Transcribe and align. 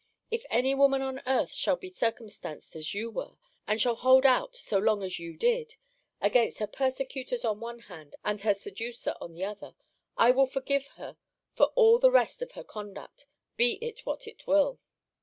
If 0.31 0.47
any 0.49 0.73
woman 0.73 1.03
on 1.03 1.21
earth 1.27 1.53
shall 1.53 1.75
be 1.75 1.91
circumstanced 1.91 2.75
as 2.75 2.95
you 2.95 3.11
were, 3.11 3.37
and 3.67 3.79
shall 3.79 3.93
hold 3.93 4.25
out 4.25 4.55
so 4.55 4.79
long 4.79 5.03
as 5.03 5.19
you 5.19 5.37
did, 5.37 5.75
against 6.19 6.57
her 6.57 6.65
persecutors 6.65 7.45
on 7.45 7.59
one 7.59 7.81
hand, 7.81 8.15
and 8.25 8.41
her 8.41 8.55
seducer 8.55 9.13
on 9.21 9.35
the 9.35 9.43
other, 9.45 9.75
I 10.17 10.31
will 10.31 10.47
forgive 10.47 10.87
her 10.97 11.17
for 11.53 11.67
all 11.75 11.99
the 11.99 12.09
rest 12.09 12.41
of 12.41 12.53
her 12.53 12.63
conduct, 12.63 13.27
be 13.57 13.73
it 13.73 14.03
what 14.03 14.27
it 14.27 14.47
will. 14.47 14.79